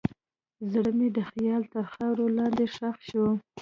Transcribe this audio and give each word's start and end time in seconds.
زړه 0.71 0.91
مې 0.97 1.07
د 1.17 1.19
خیال 1.29 1.63
تر 1.73 1.83
خاورو 1.93 2.25
لاندې 2.37 2.65
ښخ 2.75 2.97
شو. 3.09 3.25